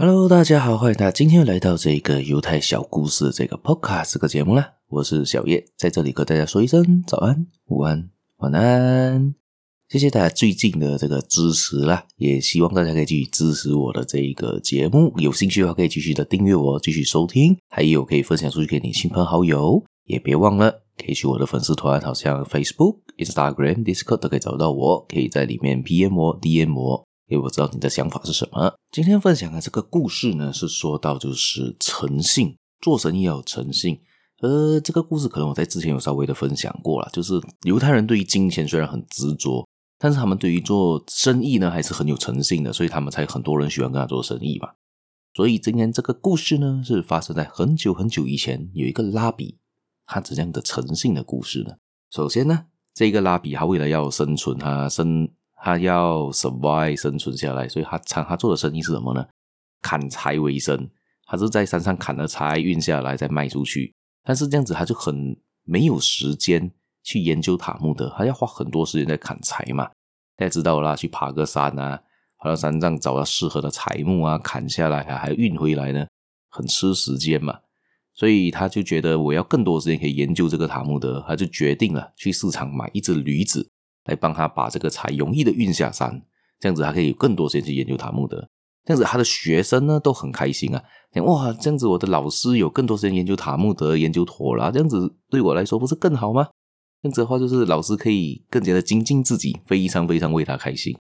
[0.00, 4.74] Hello，大家好，欢迎大家今天又来到这个犹太小故事这个 Podcast 这个节目啦。
[4.90, 9.34] 我是小叶，在这里跟大家说一声早安、午安、晚安。
[9.88, 15.12] 谢谢大家最近的这个支持啦，也希望大家可以继续支持我的这一个节目。
[15.16, 19.82] 有兴趣的话，可以继续的订阅我，继续收听，还有可以分享出去给你亲朋好友。
[20.04, 27.07] 也别忘了可以去我的粉丝团，好像 Facebook、Instagram、Discord 都可以找到我，可以在里面 PM 我、DM 我。
[27.28, 28.74] 因为我知道你的想法是什么。
[28.90, 34.00] 今天分享的这个故事呢，是说到就是诚信，做生意要有诚信。
[34.40, 44.70] 呃，这个故事可能我在之前有稍微的分享过了，就是犹太人对于金钱虽然很执着，但是他们对于做生意呢还是很有诚信的，所以他们才很多人喜欢跟他做生意嘛。
[45.34, 49.58] 所以今天这个故事呢，是发生在很久很久以前，有一个拉比，
[50.06, 51.74] 他怎样的诚信的故事呢？
[52.10, 55.28] 首先呢，这个拉比他为了要生存，他生。
[55.68, 59.26] 他要 survive 生存下来，所以他他他做的生意是什么呢？
[59.82, 60.88] 砍柴为生。
[61.26, 63.94] 他是在山上砍了柴，运下来再卖出去。
[64.24, 66.70] 但是这样子他就很没有时间
[67.02, 69.90] 去研究塔木德，他要花很多时间在砍柴嘛。
[70.36, 72.00] 大家知道啦，去爬个山啊，
[72.38, 76.06] 爬到山上找到适合的柴木啊，砍下来啊，还要运回来呢，
[76.48, 77.58] 很吃时间嘛。
[78.14, 83.68] 所以他就觉得我要更多时间可以研究这个塔木德，他就决定了去市场买一只驴子。
[84.08, 86.20] 来帮他把这个柴容易的运下山，
[86.58, 88.48] 这样子他可以有更多时间去研究塔木德。
[88.84, 96.48] 这样子他的学生呢都很开心啊，讲哇，这样子我的老师有更多时间研究塔木德、研究妥拉，这样子对我来说不是更好吗？
[97.02, 100.96] 这样子的话就是老师可以更加的精进自己，非常非常为他开心。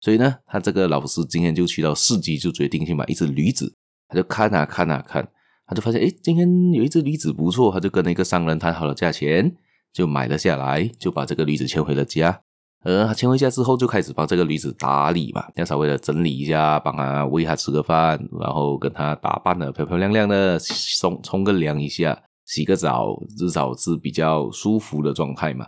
[0.00, 3.72] 所以呢，他这个老师今天就去到市集，就决定去买一只驴子。
[4.08, 5.26] 他就看啊看啊看，
[5.66, 9.56] 他就发现诶，今天有一只驴子不错，他就跟那个商人谈好了价钱，
[9.92, 12.42] 就买了下来，就把这个驴子牵回了家。
[12.84, 20.58] 呃，他牵回家之后，就开始帮这个驴子打理嘛，要稍微的整理一下，帮他喂他吃个饭，然后跟他打扮的漂漂亮亮的，
[21.00, 25.66] 冲冲个凉一下，洗个澡，至少是比较舒服的状态嘛。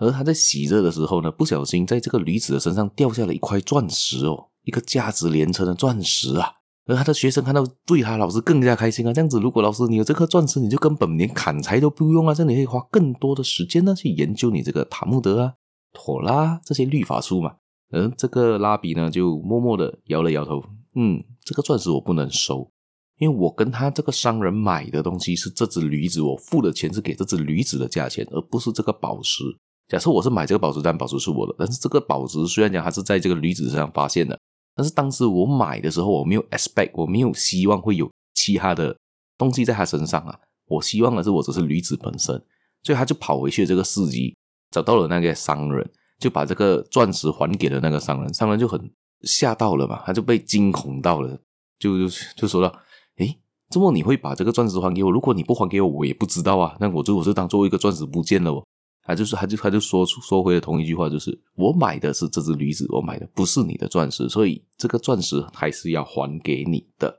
[0.00, 6.50] 而他在洗着的时候呢，不小心在这个驴子的身上掉下了一块钻石哦，一个价值连城的钻石啊。
[6.86, 9.12] 而他的学生看到，对他老师更加开心啊。
[9.12, 15.52] 这样子，如果老师你有这颗钻石，你就根本连砍柴都不用啊，这样你可以花更多的时间呢去研究你这个塔木德啊。
[15.92, 17.54] 妥拉这些律法书嘛，
[17.90, 20.62] 嗯，这个拉比呢就默默的摇了摇头，
[20.94, 22.70] 嗯，这个钻石我不能收，
[23.18, 29.44] 因为我跟他这个商人买的东西是这只驴子，我付的钱是给这只驴子的价钱，而不是这个宝石。
[29.88, 34.38] 假设我是买这个宝石，但宝石是我的，但是这个宝石虽然讲它是在这个驴子身上发现的，
[34.74, 38.96] 但是当时我买的时候，我没有 expect，我没有希望会有其他的
[39.36, 40.38] 东西在他身上啊，
[40.68, 42.42] 我希望的是我只是驴子本身，
[42.82, 44.34] 所以他就跑回去这个市集。
[44.72, 45.88] 找到了那个商人，
[46.18, 48.34] 就把这个钻石还给了那个商人。
[48.34, 48.90] 商人就很
[49.22, 51.38] 吓到了嘛，他就被惊恐到了，
[51.78, 52.74] 就就就说道
[53.18, 53.38] ：“诶，
[53.70, 55.10] 怎么你会把这个钻石还给我？
[55.12, 56.76] 如果你不还给我，我也不知道啊。
[56.80, 58.64] 那我就我就当做一个钻石不见了哦。”
[59.04, 67.18] 他就是他就他就说出说回了同一句话，就是我买的是这只驴子，我买的不是你的钻石，所以这个钻石还是要还给你的。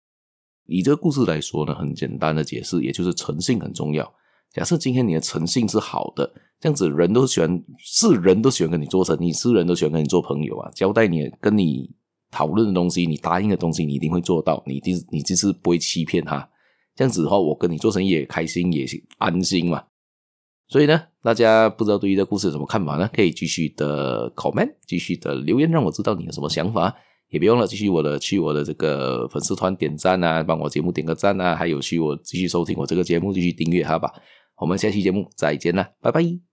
[0.65, 4.09] 以这个故事来说呢，很简单的解释，也就是诚信很重要。
[4.53, 6.31] 假设今天你的诚信是好的，
[6.63, 10.71] 这样子人都喜欢，是人都喜欢跟你做生意，是人都喜欢跟你做朋友啊。
[10.73, 11.93] 交代你跟你
[12.31, 16.49] 讨论的东西，你答应的东西，你一定会做到，你一定你就是不会欺骗他。
[16.95, 18.85] 这样子的话，我跟你做生意也开心也
[19.17, 19.83] 安心嘛。
[20.69, 23.09] 所以呢，大家不知道对于这个故事有什么看法呢？
[23.13, 26.95] 可以继续的 comment，继续的留言，让我知道你有什么想法。
[27.27, 34.09] 也别忘了继续我的去我的这个粉丝团点赞啊，帮我节目点个赞啊，还有去我继续收听我这个节目，继续订阅它吧。
[34.55, 36.52] 我们下期节目再见了，拜拜。